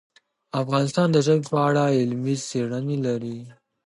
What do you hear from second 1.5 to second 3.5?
په اړه علمي څېړنې لري.